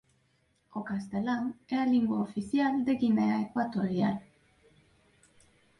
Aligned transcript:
O 0.79 0.81
castelán 0.89 1.43
é 1.73 1.75
a 1.79 1.89
lingua 1.93 2.23
oficial 2.27 2.73
de 2.85 2.93
Guinea 3.01 3.37
Ecuatorial. 3.47 4.15